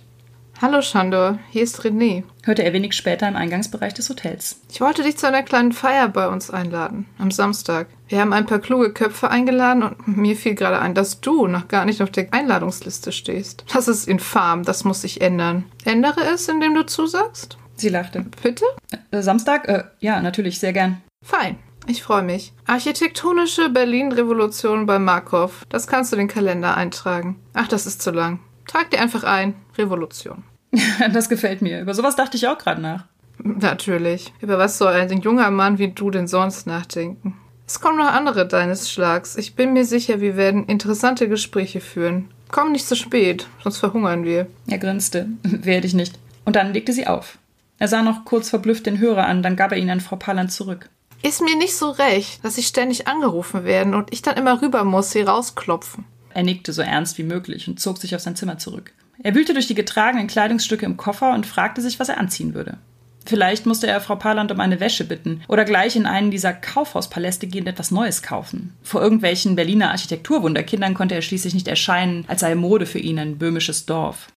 Hallo 0.60 0.82
Shandor, 0.82 1.38
hier 1.52 1.62
ist 1.62 1.82
René. 1.82 2.24
Hörte 2.44 2.64
er 2.64 2.74
wenig 2.74 2.94
später 2.94 3.28
im 3.28 3.36
Eingangsbereich 3.36 3.94
des 3.94 4.10
Hotels. 4.10 4.60
Ich 4.72 4.82
wollte 4.82 5.04
dich 5.04 5.16
zu 5.16 5.28
einer 5.28 5.44
kleinen 5.44 5.72
Feier 5.72 6.08
bei 6.08 6.28
uns 6.28 6.50
einladen, 6.50 7.06
am 7.20 7.30
Samstag. 7.30 7.86
Wir 8.08 8.22
haben 8.22 8.34
ein 8.34 8.48
paar 8.48 8.58
kluge 8.58 8.92
Köpfe 8.92 9.30
eingeladen 9.30 9.84
und 9.84 10.18
mir 10.18 10.36
fiel 10.36 10.56
gerade 10.56 10.80
ein, 10.80 10.96
dass 10.96 11.22
du 11.22 11.46
noch 11.46 11.68
gar 11.68 11.86
nicht 11.86 12.02
auf 12.02 12.10
der 12.10 12.34
Einladungsliste 12.34 13.12
stehst. 13.12 13.66
Das 13.72 13.88
ist 13.88 14.08
infam, 14.08 14.64
das 14.64 14.84
muss 14.84 15.02
sich 15.02 15.22
ändern. 15.22 15.66
Ändere 15.86 16.22
es, 16.22 16.48
indem 16.48 16.74
du 16.74 16.88
zusagst? 16.88 17.60
Sie 17.76 17.90
lachte. 17.90 18.26
Bitte? 18.42 18.66
Äh, 19.12 19.22
Samstag? 19.22 19.68
Äh, 19.68 19.84
ja, 20.00 20.20
natürlich, 20.22 20.58
sehr 20.58 20.74
gern. 20.74 21.04
Fein. 21.24 21.60
Ich 21.86 22.02
freue 22.02 22.24
mich. 22.24 22.52
Architektonische 22.66 23.70
Berlin-Revolution 23.70 24.88
bei 24.88 24.98
Markov. 24.98 25.66
Das 25.70 25.86
kannst 25.86 26.12
du 26.12 26.16
den 26.16 26.28
Kalender 26.28 26.76
eintragen. 26.76 27.40
Ach, 27.54 27.68
das 27.68 27.86
ist 27.86 28.02
zu 28.02 28.10
lang. 28.10 28.40
Trag 28.68 28.92
dir 28.92 29.02
einfach 29.02 29.24
ein. 29.24 29.56
Revolution. 29.78 30.44
das 31.14 31.30
gefällt 31.30 31.62
mir. 31.62 31.82
Über 31.82 31.94
sowas 31.94 32.16
dachte 32.16 32.38
ich 32.38 32.48
auch 32.48 32.58
gerade 32.58 32.82
nach. 32.82 33.06
Natürlich. 33.44 34.34
Über 34.42 34.58
was 34.58 34.78
soll 34.78 34.94
ein 34.94 35.22
junger 35.22 35.52
Mann 35.52 35.78
wie 35.78 35.90
du 35.90 36.12
denn 36.12 36.28
sonst 36.28 36.68
nachdenken? 36.68 37.38
Es 37.66 37.82
kommen 37.82 37.98
noch 37.98 38.12
andere 38.12 38.48
deines 38.48 38.90
Schlags. 38.92 39.36
Ich 39.36 39.56
bin 39.56 39.74
mir 39.74 39.86
sicher, 39.86 40.22
wir 40.22 40.38
werden 40.38 40.66
interessante 40.66 41.28
Gespräche 41.28 41.82
führen. 41.82 42.30
Komm 42.50 42.72
nicht 42.72 42.88
zu 42.88 42.96
spät, 42.96 43.48
sonst 43.62 43.78
verhungern 43.78 44.24
wir. 44.24 44.48
Er 44.68 44.78
grinste. 44.78 45.28
Werde 45.44 45.86
ich 45.86 45.94
nicht. 45.94 46.18
Und 46.46 46.56
dann 46.56 46.74
legte 46.74 46.94
sie 46.94 47.08
auf. 47.08 47.38
Er 47.80 47.88
sah 47.88 48.02
noch 48.02 48.26
kurz 48.26 48.50
verblüfft 48.50 48.86
den 48.86 49.00
Hörer 49.00 49.26
an, 49.28 49.44
dann 49.44 49.56
gab 49.56 49.72
er 49.72 49.78
ihn 49.78 49.90
an 49.90 50.00
Frau 50.00 50.16
Palland 50.16 50.52
zurück. 50.52 50.90
Ist 51.24 51.42
mir 51.42 51.58
nicht 51.58 51.76
so 51.76 51.92
recht, 51.92 52.44
dass 52.44 52.56
sie 52.56 52.64
ständig 52.64 53.08
angerufen 53.08 53.66
werden 53.66 53.94
und 53.94 54.14
ich 54.14 54.22
dann 54.22 54.38
immer 54.38 54.62
rüber 54.62 54.84
muss, 54.84 55.12
sie 55.12 55.22
rausklopfen. 55.22 56.06
Er 56.38 56.44
nickte 56.44 56.72
so 56.72 56.84
ernst 56.84 57.18
wie 57.18 57.24
möglich 57.24 57.68
und 57.68 57.80
zog 57.80 57.98
sich 57.98 58.14
auf 58.14 58.22
sein 58.22 58.36
Zimmer 58.36 58.60
zurück. 58.60 58.94
Er 59.24 59.34
wühlte 59.34 59.54
durch 59.54 59.66
die 59.66 59.74
getragenen 59.74 60.28
Kleidungsstücke 60.28 60.86
im 60.86 60.96
Koffer 60.96 61.34
und 61.34 61.48
fragte 61.48 61.82
sich, 61.82 62.00
was 62.00 62.10
er 62.10 62.20
anziehen 62.20 62.54
würde. 62.54 62.78
Vielleicht 63.26 63.66
musste 63.66 63.88
er 63.88 64.00
Frau 64.02 64.18
Parland 64.18 64.52
um 64.52 64.60
eine 64.60 64.80
Wäsche 64.80 65.04
bitten 65.04 65.42
oder 65.48 65.66
gleich 65.66 65.96
in 65.96 66.06
einen 66.06 66.30
dieser 66.30 66.54
Kaufhauspaläste 66.54 67.48
gehen 67.48 67.64
und 67.64 67.70
etwas 67.70 67.90
Neues 67.90 68.22
kaufen. 68.22 68.76
Vor 68.84 69.02
irgendwelchen 69.02 69.56
Berliner 69.56 69.90
Architekturwunderkindern 69.90 70.94
konnte 70.94 71.16
er 71.16 71.24
schließlich 71.24 71.56
nicht 71.56 71.68
erscheinen, 71.68 72.24
als 72.28 72.42
sei 72.42 72.54
Mode 72.54 72.86
für 72.86 73.00
ihn 73.00 73.18
ein 73.18 73.40
böhmisches 73.40 73.88
Dorf. 73.88 74.28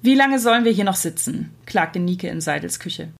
Wie 0.00 0.14
lange 0.14 0.38
sollen 0.38 0.64
wir 0.64 0.72
hier 0.72 0.84
noch 0.84 0.96
sitzen? 0.96 1.50
klagte 1.66 2.00
Nike 2.00 2.28
in 2.28 2.40
Seidels 2.40 2.80
Küche. 2.80 3.10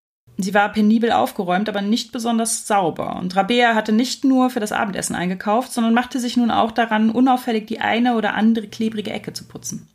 Sie 0.40 0.54
war 0.54 0.72
penibel 0.72 1.10
aufgeräumt, 1.10 1.68
aber 1.68 1.82
nicht 1.82 2.12
besonders 2.12 2.68
sauber. 2.68 3.16
Und 3.16 3.34
Rabea 3.34 3.74
hatte 3.74 3.90
nicht 3.90 4.24
nur 4.24 4.50
für 4.50 4.60
das 4.60 4.70
Abendessen 4.70 5.16
eingekauft, 5.16 5.72
sondern 5.72 5.94
machte 5.94 6.20
sich 6.20 6.36
nun 6.36 6.52
auch 6.52 6.70
daran, 6.70 7.10
unauffällig 7.10 7.66
die 7.66 7.80
eine 7.80 8.14
oder 8.14 8.34
andere 8.34 8.68
klebrige 8.68 9.10
Ecke 9.10 9.32
zu 9.32 9.44
putzen. 9.44 9.88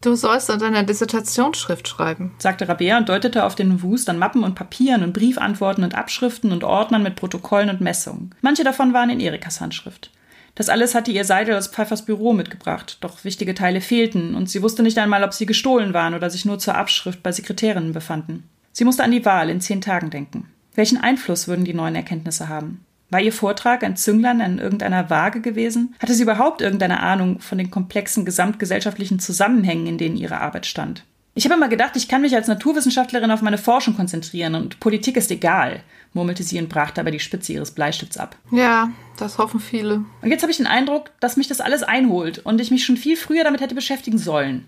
Du 0.00 0.16
sollst 0.16 0.50
an 0.50 0.58
deiner 0.58 0.82
Dissertationsschrift 0.82 1.86
schreiben, 1.86 2.32
sagte 2.38 2.68
Rabea 2.68 2.96
und 2.98 3.08
deutete 3.08 3.44
auf 3.44 3.54
den 3.54 3.82
Wust 3.82 4.08
an 4.08 4.18
Mappen 4.18 4.42
und 4.42 4.54
Papieren 4.54 5.04
und 5.04 5.12
Briefantworten 5.12 5.84
und 5.84 5.94
Abschriften 5.94 6.52
und 6.52 6.64
Ordnern 6.64 7.02
mit 7.02 7.14
Protokollen 7.14 7.70
und 7.70 7.82
Messungen. 7.82 8.34
Manche 8.40 8.64
davon 8.64 8.94
waren 8.94 9.10
in 9.10 9.20
Erikas 9.20 9.60
Handschrift. 9.60 10.10
Das 10.54 10.70
alles 10.70 10.94
hatte 10.94 11.12
ihr 11.12 11.24
Seidel 11.24 11.54
aus 11.54 11.68
Pfeifers 11.68 12.04
Büro 12.04 12.32
mitgebracht, 12.32 12.98
doch 13.00 13.24
wichtige 13.24 13.54
Teile 13.54 13.80
fehlten 13.80 14.34
und 14.34 14.50
sie 14.50 14.62
wusste 14.62 14.82
nicht 14.82 14.98
einmal, 14.98 15.22
ob 15.22 15.34
sie 15.34 15.46
gestohlen 15.46 15.94
waren 15.94 16.14
oder 16.14 16.30
sich 16.30 16.46
nur 16.46 16.58
zur 16.58 16.74
Abschrift 16.74 17.22
bei 17.22 17.30
Sekretärinnen 17.30 17.92
befanden. 17.92 18.48
Sie 18.72 18.84
musste 18.84 19.04
an 19.04 19.10
die 19.10 19.24
Wahl 19.24 19.50
in 19.50 19.60
zehn 19.60 19.80
Tagen 19.80 20.10
denken. 20.10 20.48
Welchen 20.74 20.98
Einfluss 20.98 21.48
würden 21.48 21.64
die 21.64 21.74
neuen 21.74 21.94
Erkenntnisse 21.94 22.48
haben? 22.48 22.84
War 23.10 23.20
ihr 23.20 23.32
Vortrag 23.32 23.84
ein 23.84 23.96
Zünglein 23.96 24.40
an 24.40 24.58
irgendeiner 24.58 25.10
Waage 25.10 25.42
gewesen? 25.42 25.94
Hatte 25.98 26.14
sie 26.14 26.22
überhaupt 26.22 26.62
irgendeine 26.62 27.00
Ahnung 27.00 27.40
von 27.40 27.58
den 27.58 27.70
komplexen 27.70 28.24
gesamtgesellschaftlichen 28.24 29.18
Zusammenhängen, 29.18 29.86
in 29.86 29.98
denen 29.98 30.16
ihre 30.16 30.40
Arbeit 30.40 30.64
stand? 30.64 31.04
Ich 31.34 31.46
habe 31.46 31.54
immer 31.54 31.68
gedacht, 31.68 31.96
ich 31.96 32.08
kann 32.08 32.20
mich 32.20 32.34
als 32.34 32.46
Naturwissenschaftlerin 32.46 33.30
auf 33.30 33.40
meine 33.40 33.56
Forschung 33.56 33.96
konzentrieren 33.96 34.54
und 34.54 34.80
Politik 34.80 35.16
ist 35.16 35.30
egal, 35.30 35.82
murmelte 36.12 36.42
sie 36.42 36.58
und 36.58 36.68
brach 36.68 36.90
dabei 36.90 37.10
die 37.10 37.20
Spitze 37.20 37.54
ihres 37.54 37.70
Bleistifts 37.70 38.18
ab. 38.18 38.36
Ja, 38.50 38.90
das 39.16 39.38
hoffen 39.38 39.58
viele. 39.58 40.04
Und 40.20 40.30
jetzt 40.30 40.42
habe 40.42 40.50
ich 40.50 40.58
den 40.58 40.66
Eindruck, 40.66 41.10
dass 41.20 41.38
mich 41.38 41.48
das 41.48 41.62
alles 41.62 41.82
einholt 41.82 42.40
und 42.40 42.60
ich 42.60 42.70
mich 42.70 42.84
schon 42.84 42.98
viel 42.98 43.16
früher 43.16 43.44
damit 43.44 43.62
hätte 43.62 43.74
beschäftigen 43.74 44.18
sollen. 44.18 44.66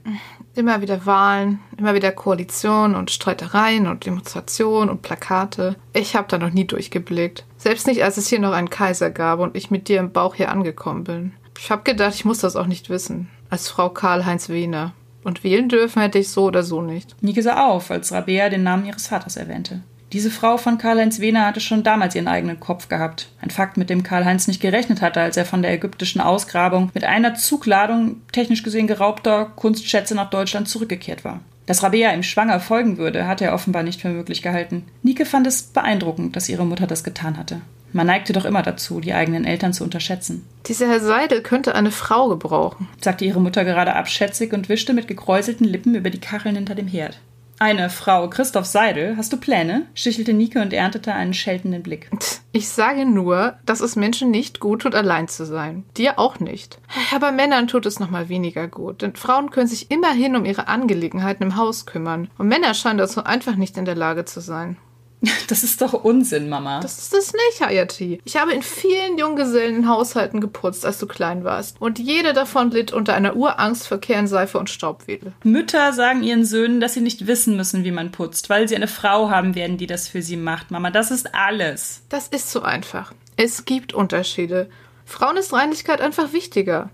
Immer 0.54 0.80
wieder 0.80 1.04
Wahlen, 1.04 1.58
immer 1.76 1.92
wieder 1.92 2.12
Koalitionen 2.12 2.96
und 2.96 3.10
Streitereien 3.10 3.86
und 3.86 4.06
Demonstrationen 4.06 4.88
und 4.88 5.02
Plakate. 5.02 5.76
Ich 5.92 6.16
habe 6.16 6.28
da 6.28 6.38
noch 6.38 6.50
nie 6.50 6.66
durchgeblickt. 6.66 7.44
Selbst 7.58 7.86
nicht, 7.86 8.02
als 8.02 8.16
es 8.16 8.28
hier 8.28 8.40
noch 8.40 8.52
einen 8.52 8.70
Kaiser 8.70 9.10
gab 9.10 9.40
und 9.40 9.54
ich 9.54 9.70
mit 9.70 9.88
dir 9.88 10.00
im 10.00 10.12
Bauch 10.12 10.34
hier 10.34 10.50
angekommen 10.50 11.04
bin. 11.04 11.32
Ich 11.58 11.70
habe 11.70 11.82
gedacht, 11.82 12.14
ich 12.14 12.24
muss 12.24 12.38
das 12.38 12.56
auch 12.56 12.66
nicht 12.66 12.88
wissen. 12.88 13.28
Als 13.50 13.68
Frau 13.68 13.90
Karl-Heinz 13.90 14.48
Wehner. 14.48 14.94
Und 15.24 15.42
wählen 15.42 15.68
dürfen 15.68 16.02
hätte 16.02 16.18
ich 16.18 16.28
so 16.28 16.44
oder 16.44 16.62
so 16.62 16.82
nicht. 16.82 17.16
Nike 17.22 17.42
sah 17.42 17.66
auf, 17.66 17.90
als 17.90 18.12
Rabea 18.12 18.50
den 18.50 18.62
Namen 18.62 18.84
ihres 18.84 19.08
Vaters 19.08 19.36
erwähnte. 19.36 19.80
Diese 20.12 20.30
Frau 20.30 20.58
von 20.58 20.78
Karl-Heinz 20.78 21.18
Wehner 21.18 21.44
hatte 21.44 21.58
schon 21.58 21.82
damals 21.82 22.14
ihren 22.14 22.28
eigenen 22.28 22.60
Kopf 22.60 22.88
gehabt. 22.88 23.30
Ein 23.40 23.50
Fakt, 23.50 23.76
mit 23.76 23.90
dem 23.90 24.04
Karl-Heinz 24.04 24.46
nicht 24.46 24.60
gerechnet 24.60 25.02
hatte, 25.02 25.20
als 25.20 25.36
er 25.36 25.44
von 25.44 25.60
der 25.60 25.72
ägyptischen 25.72 26.20
Ausgrabung 26.20 26.92
mit 26.94 27.02
einer 27.02 27.34
Zugladung 27.34 28.20
technisch 28.30 28.62
gesehen 28.62 28.86
geraubter 28.86 29.46
Kunstschätze 29.56 30.14
nach 30.14 30.30
Deutschland 30.30 30.68
zurückgekehrt 30.68 31.24
war. 31.24 31.40
Dass 31.66 31.82
Rabea 31.82 32.12
ihm 32.12 32.22
schwanger 32.22 32.60
folgen 32.60 32.98
würde, 32.98 33.26
hatte 33.26 33.46
er 33.46 33.54
offenbar 33.54 33.82
nicht 33.82 34.02
für 34.02 34.10
möglich 34.10 34.42
gehalten. 34.42 34.84
Nike 35.02 35.24
fand 35.24 35.46
es 35.46 35.62
beeindruckend, 35.62 36.36
dass 36.36 36.48
ihre 36.48 36.66
Mutter 36.66 36.86
das 36.86 37.02
getan 37.02 37.36
hatte. 37.36 37.62
Man 37.94 38.08
neigte 38.08 38.32
doch 38.32 38.44
immer 38.44 38.62
dazu, 38.62 38.98
die 39.00 39.14
eigenen 39.14 39.44
Eltern 39.44 39.72
zu 39.72 39.84
unterschätzen. 39.84 40.44
Dieser 40.66 40.88
Herr 40.88 40.98
Seidel 40.98 41.42
könnte 41.42 41.76
eine 41.76 41.92
Frau 41.92 42.28
gebrauchen, 42.28 42.88
sagte 43.00 43.24
ihre 43.24 43.40
Mutter 43.40 43.64
gerade 43.64 43.94
abschätzig 43.94 44.52
und 44.52 44.68
wischte 44.68 44.94
mit 44.94 45.06
gekräuselten 45.06 45.64
Lippen 45.64 45.94
über 45.94 46.10
die 46.10 46.20
Kacheln 46.20 46.56
hinter 46.56 46.74
dem 46.74 46.88
Herd. 46.88 47.20
Eine 47.60 47.88
Frau, 47.90 48.28
Christoph 48.28 48.66
Seidel, 48.66 49.16
hast 49.16 49.32
du 49.32 49.36
Pläne? 49.36 49.86
stichelte 49.94 50.32
Nike 50.32 50.58
und 50.58 50.72
erntete 50.72 51.14
einen 51.14 51.34
scheltenden 51.34 51.84
Blick. 51.84 52.10
Ich 52.50 52.68
sage 52.68 53.06
nur, 53.06 53.54
dass 53.64 53.80
es 53.80 53.94
Menschen 53.94 54.32
nicht 54.32 54.58
gut 54.58 54.82
tut, 54.82 54.96
allein 54.96 55.28
zu 55.28 55.46
sein. 55.46 55.84
Dir 55.96 56.18
auch 56.18 56.40
nicht. 56.40 56.80
Aber 57.14 57.30
Männern 57.30 57.68
tut 57.68 57.86
es 57.86 58.00
noch 58.00 58.10
mal 58.10 58.28
weniger 58.28 58.66
gut, 58.66 59.02
denn 59.02 59.14
Frauen 59.14 59.50
können 59.50 59.68
sich 59.68 59.92
immerhin 59.92 60.34
um 60.34 60.44
ihre 60.44 60.66
Angelegenheiten 60.66 61.44
im 61.44 61.56
Haus 61.56 61.86
kümmern. 61.86 62.28
Und 62.38 62.48
Männer 62.48 62.74
scheinen 62.74 62.98
dazu 62.98 63.22
einfach 63.22 63.54
nicht 63.54 63.76
in 63.76 63.84
der 63.84 63.94
Lage 63.94 64.24
zu 64.24 64.40
sein. 64.40 64.78
Das 65.48 65.62
ist 65.62 65.80
doch 65.80 65.92
Unsinn, 65.92 66.48
Mama. 66.48 66.80
Das 66.80 66.98
ist 66.98 67.14
es 67.14 67.32
nicht, 67.32 67.60
Hayati. 67.60 68.20
Ich 68.24 68.36
habe 68.36 68.52
in 68.52 68.62
vielen 68.62 69.18
Junggesellenhaushalten 69.18 70.40
geputzt, 70.40 70.86
als 70.86 70.98
du 70.98 71.06
klein 71.06 71.44
warst. 71.44 71.80
Und 71.80 71.98
jede 71.98 72.32
davon 72.32 72.70
litt 72.70 72.92
unter 72.92 73.14
einer 73.14 73.36
Urangst 73.36 73.86
vor 73.86 73.98
Kernseife 73.98 74.58
und 74.58 74.70
Staubwedel. 74.70 75.32
Mütter 75.42 75.92
sagen 75.92 76.22
ihren 76.22 76.44
Söhnen, 76.44 76.80
dass 76.80 76.94
sie 76.94 77.00
nicht 77.00 77.26
wissen 77.26 77.56
müssen, 77.56 77.84
wie 77.84 77.90
man 77.90 78.10
putzt, 78.10 78.48
weil 78.48 78.68
sie 78.68 78.76
eine 78.76 78.88
Frau 78.88 79.30
haben 79.30 79.54
werden, 79.54 79.76
die 79.76 79.86
das 79.86 80.08
für 80.08 80.22
sie 80.22 80.36
macht. 80.36 80.70
Mama, 80.70 80.90
das 80.90 81.10
ist 81.10 81.34
alles. 81.34 82.02
Das 82.08 82.28
ist 82.28 82.50
so 82.50 82.62
einfach. 82.62 83.12
Es 83.36 83.64
gibt 83.64 83.92
Unterschiede. 83.92 84.68
Frauen 85.04 85.36
ist 85.36 85.52
Reinlichkeit 85.52 86.00
einfach 86.00 86.32
wichtiger. 86.32 86.90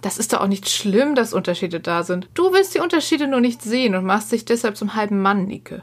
Das 0.00 0.18
ist 0.18 0.32
doch 0.32 0.40
auch 0.40 0.48
nicht 0.48 0.68
schlimm, 0.68 1.14
dass 1.14 1.32
Unterschiede 1.32 1.78
da 1.78 2.02
sind. 2.02 2.28
Du 2.34 2.52
willst 2.52 2.74
die 2.74 2.80
Unterschiede 2.80 3.28
nur 3.28 3.40
nicht 3.40 3.62
sehen 3.62 3.94
und 3.94 4.04
machst 4.04 4.32
dich 4.32 4.44
deshalb 4.44 4.76
zum 4.76 4.96
halben 4.96 5.22
Mann, 5.22 5.46
Nike. 5.46 5.82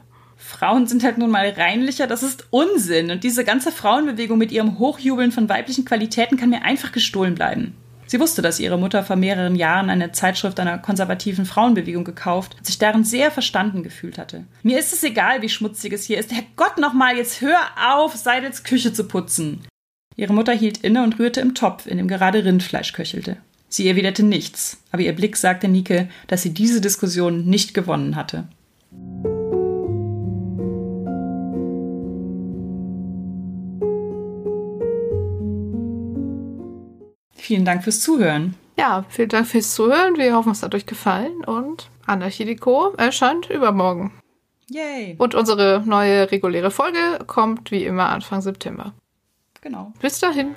Frauen 0.50 0.86
sind 0.86 1.04
halt 1.04 1.16
nun 1.16 1.30
mal 1.30 1.48
reinlicher, 1.48 2.06
das 2.06 2.22
ist 2.22 2.48
Unsinn. 2.50 3.10
Und 3.10 3.22
diese 3.22 3.44
ganze 3.44 3.70
Frauenbewegung 3.70 4.36
mit 4.36 4.50
ihrem 4.50 4.78
Hochjubeln 4.78 5.30
von 5.30 5.48
weiblichen 5.48 5.84
Qualitäten 5.84 6.36
kann 6.36 6.50
mir 6.50 6.62
einfach 6.62 6.92
gestohlen 6.92 7.36
bleiben. 7.36 7.74
Sie 8.06 8.18
wusste, 8.18 8.42
dass 8.42 8.58
ihre 8.58 8.76
Mutter 8.76 9.04
vor 9.04 9.14
mehreren 9.14 9.54
Jahren 9.54 9.88
eine 9.88 10.10
Zeitschrift 10.10 10.58
einer 10.58 10.78
konservativen 10.78 11.46
Frauenbewegung 11.46 12.02
gekauft 12.02 12.56
und 12.58 12.66
sich 12.66 12.76
darin 12.76 13.04
sehr 13.04 13.30
verstanden 13.30 13.84
gefühlt 13.84 14.18
hatte. 14.18 14.44
Mir 14.64 14.80
ist 14.80 14.92
es 14.92 15.04
egal, 15.04 15.42
wie 15.42 15.48
schmutzig 15.48 15.92
es 15.92 16.06
hier 16.06 16.18
ist. 16.18 16.32
Herrgott 16.32 16.78
nochmal, 16.78 17.16
jetzt 17.16 17.40
hör 17.40 17.58
auf, 17.92 18.16
Seidels 18.16 18.64
Küche 18.64 18.92
zu 18.92 19.04
putzen. 19.04 19.60
Ihre 20.16 20.32
Mutter 20.32 20.52
hielt 20.52 20.78
inne 20.78 21.04
und 21.04 21.20
rührte 21.20 21.40
im 21.40 21.54
Topf, 21.54 21.86
in 21.86 21.98
dem 21.98 22.08
gerade 22.08 22.44
Rindfleisch 22.44 22.92
köchelte. 22.92 23.36
Sie 23.68 23.88
erwiderte 23.88 24.24
nichts, 24.24 24.82
aber 24.90 25.02
ihr 25.02 25.14
Blick 25.14 25.36
sagte 25.36 25.68
Nike, 25.68 26.08
dass 26.26 26.42
sie 26.42 26.52
diese 26.52 26.80
Diskussion 26.80 27.44
nicht 27.44 27.72
gewonnen 27.72 28.16
hatte. 28.16 28.48
Vielen 37.50 37.64
Dank 37.64 37.82
fürs 37.82 38.00
Zuhören. 38.00 38.54
Ja, 38.78 39.04
vielen 39.08 39.28
Dank 39.28 39.44
fürs 39.48 39.74
Zuhören. 39.74 40.16
Wir 40.16 40.36
hoffen, 40.36 40.52
es 40.52 40.62
hat 40.62 40.72
euch 40.72 40.86
gefallen 40.86 41.44
und 41.44 41.90
Anarchie 42.06 42.44
Deco 42.44 42.92
erscheint 42.96 43.50
übermorgen. 43.50 44.12
Yay! 44.68 45.16
Und 45.18 45.34
unsere 45.34 45.82
neue 45.84 46.30
reguläre 46.30 46.70
Folge 46.70 47.18
kommt 47.26 47.72
wie 47.72 47.84
immer 47.84 48.10
Anfang 48.10 48.40
September. 48.40 48.94
Genau. 49.62 49.92
Bis 50.00 50.20
dahin. 50.20 50.54